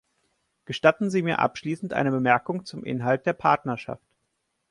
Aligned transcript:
Gestatten 0.65 1.11
Sie 1.11 1.21
mir 1.21 1.37
abschließend 1.37 1.93
eine 1.93 2.09
Bemerkung 2.09 2.65
zum 2.65 2.83
Inhalt 2.83 3.27
der 3.27 3.33
Partnerschaft. 3.33 4.01